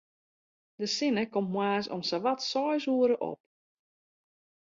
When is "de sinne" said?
0.79-1.23